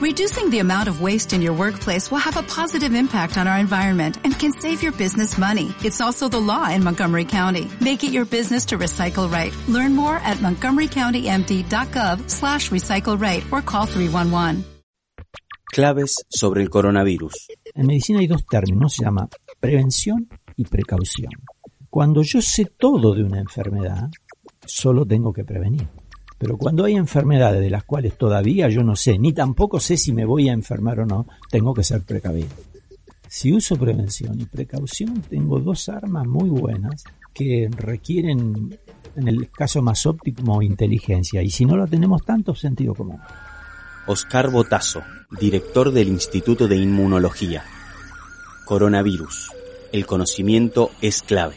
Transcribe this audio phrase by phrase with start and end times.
[0.00, 3.58] Reducing the amount of waste in your workplace will have a positive impact on our
[3.58, 5.74] environment and can save your business money.
[5.84, 7.68] It's also the law in Montgomery County.
[7.82, 9.52] Make it your business to recycle right.
[9.68, 14.64] Learn more at montgomerycountymd.gov slash recycle right or call 311.
[15.70, 17.34] Claves sobre el coronavirus.
[17.74, 19.28] En medicina hay dos términos, se llama
[19.60, 21.32] prevención y precaución.
[21.90, 24.08] Cuando yo sé todo de una enfermedad,
[24.64, 25.90] solo tengo que prevenir.
[26.40, 30.10] Pero cuando hay enfermedades de las cuales todavía yo no sé, ni tampoco sé si
[30.10, 32.48] me voy a enfermar o no, tengo que ser precavido.
[33.28, 38.78] Si uso prevención y precaución, tengo dos armas muy buenas que requieren,
[39.16, 41.42] en el caso más óptimo, inteligencia.
[41.42, 43.18] Y si no lo tenemos tanto, sentido común.
[44.06, 45.02] Oscar Botazo,
[45.38, 47.64] director del Instituto de Inmunología.
[48.64, 49.52] Coronavirus.
[49.92, 51.56] El conocimiento es clave.